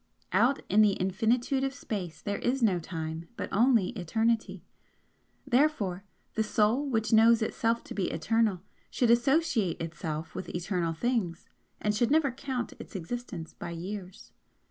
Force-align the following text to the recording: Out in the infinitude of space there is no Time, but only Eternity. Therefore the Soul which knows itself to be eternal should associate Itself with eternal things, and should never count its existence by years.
Out 0.33 0.63
in 0.67 0.81
the 0.81 0.97
infinitude 0.99 1.63
of 1.63 1.75
space 1.75 2.23
there 2.23 2.39
is 2.39 2.63
no 2.63 2.79
Time, 2.79 3.27
but 3.37 3.49
only 3.53 3.89
Eternity. 3.89 4.63
Therefore 5.45 6.05
the 6.33 6.41
Soul 6.41 6.89
which 6.89 7.13
knows 7.13 7.43
itself 7.43 7.83
to 7.83 7.93
be 7.93 8.09
eternal 8.09 8.61
should 8.89 9.11
associate 9.11 9.79
Itself 9.79 10.33
with 10.33 10.49
eternal 10.49 10.93
things, 10.93 11.45
and 11.79 11.93
should 11.93 12.09
never 12.09 12.31
count 12.31 12.73
its 12.79 12.95
existence 12.95 13.53
by 13.53 13.69
years. 13.69 14.31